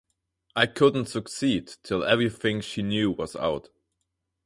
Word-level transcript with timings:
I 0.55 0.65
couldn’t 0.65 1.05
succeed 1.09 1.67
till 1.83 2.03
everything 2.03 2.61
she 2.61 2.81
knew 2.81 3.11
was 3.11 3.35
out. 3.35 3.69